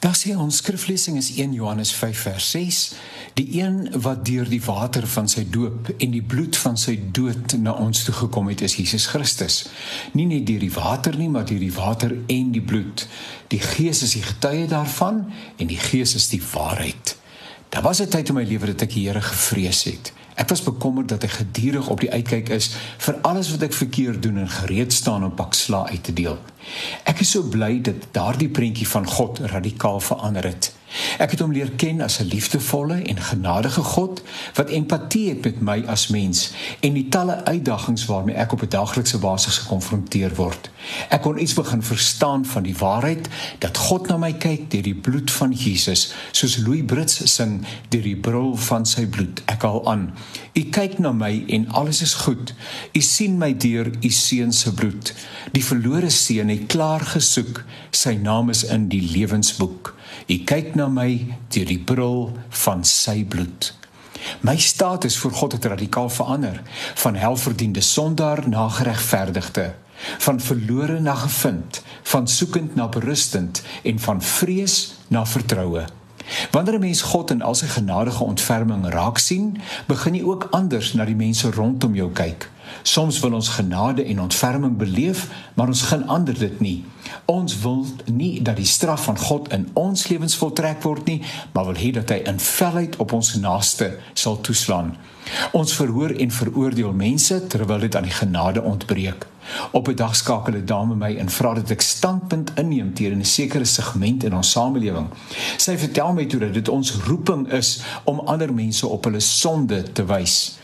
Daar 0.00 0.16
sê 0.16 0.32
ons 0.32 0.56
skriflesing 0.56 1.18
is 1.20 1.26
1 1.36 1.52
Johannes 1.52 1.90
5 1.92 2.20
vers 2.24 2.50
6, 2.50 2.76
die 3.36 3.60
een 3.60 4.00
wat 4.00 4.22
deur 4.24 4.48
die 4.48 4.62
water 4.64 5.04
van 5.06 5.26
sy 5.28 5.42
doop 5.52 5.90
en 5.98 6.14
die 6.14 6.22
bloed 6.24 6.56
van 6.56 6.78
sy 6.80 6.94
dood 7.12 7.52
na 7.60 7.74
ons 7.76 8.06
toe 8.06 8.14
gekom 8.16 8.48
het 8.48 8.64
is 8.64 8.78
Jesus 8.80 9.10
Christus. 9.12 9.58
Nie 10.16 10.24
net 10.30 10.46
deur 10.48 10.64
die 10.64 10.72
water 10.72 11.18
nie, 11.20 11.28
maar 11.28 11.44
deur 11.44 11.60
die 11.60 11.74
water 11.76 12.16
en 12.16 12.48
die 12.54 12.64
bloed. 12.64 13.04
Die 13.52 13.60
Gees 13.60 14.00
is 14.06 14.16
die 14.16 14.24
getuie 14.24 14.64
daarvan 14.72 15.26
en 15.60 15.68
die 15.68 15.80
Gees 15.90 16.16
is 16.16 16.30
die 16.32 16.40
waarheid. 16.54 17.16
Daar 17.68 17.84
was 17.84 18.00
'n 18.00 18.08
tyd 18.08 18.28
in 18.28 18.34
my 18.40 18.44
lewe 18.44 18.72
dat 18.72 18.88
ek 18.88 18.94
die 18.96 19.04
Here 19.04 19.20
gevrees 19.20 19.84
het. 19.84 20.12
Ek 20.34 20.48
was 20.48 20.62
bekommerd 20.62 21.08
dat 21.08 21.24
ek 21.24 21.30
gedurig 21.30 21.88
op 21.88 22.00
die 22.00 22.10
uitkyk 22.12 22.48
is 22.54 22.70
vir 22.98 23.18
alles 23.26 23.50
wat 23.50 23.62
ek 23.68 23.76
verkeerd 23.76 24.22
doen 24.22 24.38
en 24.44 24.48
gereed 24.48 24.92
staan 24.92 25.24
om 25.24 25.34
pak 25.34 25.54
sla 25.54 25.86
uit 25.88 26.02
te 26.04 26.12
deel. 26.12 26.38
Ek 27.04 27.20
is 27.20 27.30
so 27.30 27.42
bly 27.42 27.80
dat 27.80 28.10
daardie 28.16 28.48
prentjie 28.48 28.88
van 28.88 29.06
God 29.06 29.38
radikaal 29.52 30.00
verander 30.00 30.44
het. 30.44 30.72
Ek 31.18 31.30
het 31.30 31.40
hom 31.40 31.52
leer 31.52 31.70
ken 31.76 32.00
as 32.00 32.18
'n 32.20 32.28
liefdevolle 32.32 33.02
en 33.02 33.20
genadige 33.22 33.82
God 33.82 34.22
wat 34.54 34.70
empatie 34.70 35.28
het 35.28 35.44
met 35.44 35.60
my 35.60 35.82
as 35.86 36.08
mens 36.08 36.50
en 36.80 36.92
die 36.92 37.08
talle 37.08 37.44
uitdagings 37.44 38.06
waarmee 38.06 38.34
ek 38.34 38.52
op 38.52 38.62
'n 38.62 38.68
daaglikse 38.68 39.18
basis 39.18 39.58
gekonfronteer 39.58 40.34
word. 40.34 40.70
Ek 41.08 41.22
kon 41.22 41.40
iets 41.40 41.54
begin 41.54 41.82
verstaan 41.82 42.44
van 42.44 42.62
die 42.62 42.76
waarheid 42.76 43.28
dat 43.58 43.76
God 43.76 44.08
na 44.08 44.16
my 44.16 44.32
kyk 44.32 44.70
deur 44.70 44.82
die 44.82 44.94
bloed 44.94 45.30
van 45.30 45.52
Jesus, 45.52 46.12
soos 46.32 46.56
Louis 46.56 46.84
Brits 46.84 47.34
sing 47.34 47.66
deur 47.88 48.02
die 48.02 48.16
brul 48.16 48.56
van 48.56 48.86
sy 48.86 49.06
bloed. 49.06 49.42
Ek 49.46 49.62
haal 49.62 49.86
aan. 49.90 50.10
U 50.54 50.62
kyk 50.62 50.98
na 50.98 51.12
my 51.12 51.44
en 51.48 51.68
alles 51.68 52.02
is 52.02 52.14
goed. 52.14 52.54
U 52.96 53.00
sien 53.00 53.38
my 53.38 53.52
deur 53.56 53.90
u 54.00 54.10
seun 54.10 54.52
se 54.52 54.74
bloed. 54.74 55.14
Die 55.52 55.64
verlore 55.64 56.10
seun 56.10 56.48
het 56.48 56.66
klaar 56.66 57.00
gesoek. 57.00 57.64
Sy 57.90 58.16
naam 58.22 58.50
is 58.50 58.64
in 58.64 58.88
die 58.88 59.02
lewensboek. 59.12 59.94
U 60.26 60.36
kyk 60.44 60.74
na 60.74 60.88
my 60.88 61.36
deur 61.48 61.66
die 61.66 61.78
bril 61.78 62.32
van 62.48 62.84
sy 62.84 63.24
bloed. 63.24 63.74
My 64.40 64.56
status 64.56 65.16
voor 65.18 65.32
God 65.32 65.52
het 65.52 65.64
radikaal 65.64 66.10
verander, 66.10 66.62
van 66.94 67.14
helverdiende 67.14 67.80
sondaar 67.80 68.48
na 68.48 68.68
geregverdigde, 68.68 69.74
van 70.18 70.40
verlore 70.40 71.00
na 71.00 71.14
gevind, 71.14 71.82
van 72.02 72.28
soekend 72.28 72.74
na 72.74 72.88
berustend 72.88 73.62
en 73.82 73.98
van 73.98 74.22
vrees 74.22 74.94
na 75.08 75.26
vertroue. 75.26 75.84
Wanneer 76.50 76.74
'n 76.74 76.80
mens 76.80 77.02
God 77.02 77.30
in 77.30 77.42
al 77.42 77.54
sy 77.54 77.66
genadige 77.66 78.24
ontferming 78.24 78.88
raak 78.88 79.18
sien, 79.18 79.60
begin 79.86 80.14
jy 80.14 80.22
ook 80.22 80.48
anders 80.50 80.92
na 80.92 81.04
die 81.04 81.16
mense 81.16 81.50
rondom 81.50 81.94
jou 81.94 82.10
kyk. 82.12 82.50
Soms 82.82 83.20
wil 83.20 83.32
ons 83.32 83.48
genade 83.48 84.04
en 84.04 84.20
ontferming 84.20 84.76
beleef, 84.76 85.28
maar 85.54 85.66
ons 85.66 85.82
gaan 85.82 86.06
ander 86.08 86.38
dit 86.38 86.60
nie. 86.60 86.84
Ons 87.24 87.58
wil 87.60 87.86
nie 88.06 88.42
dat 88.42 88.56
die 88.56 88.66
straf 88.66 89.04
van 89.04 89.18
God 89.18 89.52
in 89.52 89.68
ons 89.72 90.08
lewens 90.08 90.36
voltrek 90.36 90.82
word 90.82 91.06
nie, 91.06 91.22
maar 91.52 91.64
wil 91.70 91.78
hê 91.78 91.90
dat 91.94 92.10
hy 92.10 92.22
in 92.30 92.40
felheid 92.40 92.96
op 92.96 93.12
ons 93.12 93.34
naaste 93.40 93.96
sal 94.14 94.40
toeslaan. 94.40 94.94
Ons 95.52 95.74
verhoor 95.76 96.10
en 96.10 96.30
veroordeel 96.30 96.92
mense 96.96 97.36
terwyl 97.46 97.84
dit 97.86 97.96
aan 97.96 98.08
die 98.08 98.16
genade 98.16 98.62
ontbreek. 98.62 99.26
Op 99.70 99.88
'n 99.88 99.94
dag 99.94 100.16
skakel 100.16 100.54
'n 100.54 100.66
dame 100.66 100.94
my 100.94 101.16
en 101.16 101.30
vra 101.30 101.54
dat 101.54 101.70
ek 101.70 101.80
standpunt 101.80 102.52
inneem 102.54 102.94
teen 102.94 103.18
'n 103.18 103.24
sekere 103.24 103.64
segment 103.64 104.24
in 104.24 104.34
ons 104.34 104.50
samelewing. 104.50 105.08
Sy 105.56 105.78
vertel 105.78 106.12
my 106.12 106.26
toe 106.26 106.40
dat 106.40 106.54
dit 106.54 106.68
ons 106.68 106.92
roeping 106.92 107.52
is 107.52 107.80
om 108.04 108.20
ander 108.20 108.54
mense 108.54 108.86
op 108.86 109.04
hulle 109.04 109.20
sonde 109.20 109.92
te 109.92 110.04
wys. 110.04 110.59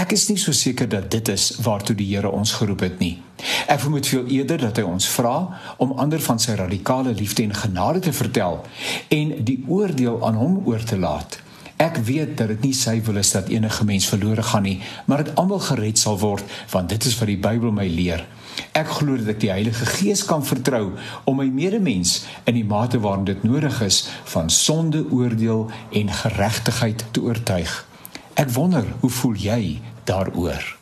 Ek 0.00 0.14
is 0.14 0.28
nie 0.30 0.38
so 0.38 0.52
seker 0.56 0.88
dat 0.88 1.10
dit 1.10 1.28
is 1.28 1.50
waartoe 1.64 1.96
die 1.98 2.06
Here 2.12 2.30
ons 2.30 2.52
geroep 2.56 2.80
het 2.86 2.98
nie. 3.02 3.18
Ek 3.66 3.82
vermoed 3.82 4.06
veel 4.06 4.26
eerder 4.36 4.62
dat 4.62 4.78
hy 4.80 4.84
ons 4.86 5.08
vra 5.12 5.34
om 5.82 5.96
ander 5.98 6.22
van 6.22 6.38
sy 6.38 6.54
radikale 6.58 7.12
liefde 7.16 7.42
en 7.42 7.54
genade 7.54 8.00
te 8.06 8.12
vertel 8.12 8.60
en 9.08 9.34
die 9.44 9.60
oordeel 9.68 10.20
aan 10.26 10.38
hom 10.40 10.60
oor 10.70 10.84
te 10.84 10.98
laat. 10.98 11.40
Ek 11.80 11.96
weet 12.04 12.36
dat 12.36 12.50
dit 12.52 12.68
nie 12.68 12.74
sy 12.76 12.98
wil 13.06 13.16
is 13.22 13.32
dat 13.32 13.48
enige 13.48 13.84
mens 13.88 14.08
verlore 14.08 14.42
gaan 14.44 14.66
nie, 14.68 14.80
maar 15.08 15.24
dat 15.24 15.36
almal 15.40 15.62
gered 15.64 15.98
sal 15.98 16.18
word, 16.20 16.44
want 16.72 16.92
dit 16.92 17.08
is 17.08 17.16
wat 17.16 17.30
die 17.32 17.40
Bybel 17.40 17.72
my 17.72 17.86
leer. 17.88 18.26
Ek 18.76 18.90
glo 18.98 19.16
dat 19.16 19.32
ek 19.32 19.40
die 19.40 19.52
Heilige 19.52 19.88
Gees 19.88 20.26
kan 20.28 20.44
vertrou 20.44 20.90
om 21.24 21.40
my 21.40 21.48
medemens 21.48 22.26
in 22.44 22.58
die 22.58 22.66
mate 22.68 23.00
waarin 23.00 23.24
dit 23.28 23.46
nodig 23.48 23.80
is 23.86 24.02
van 24.34 24.52
sonde 24.52 25.06
oordeel 25.08 25.70
en 25.96 26.12
geregtigheid 26.20 27.06
te 27.10 27.24
oortuig. 27.24 27.89
Ek 28.40 28.48
wonder, 28.56 28.84
hoe 29.00 29.10
voel 29.10 29.34
jy 29.36 29.80
daaroor? 30.08 30.79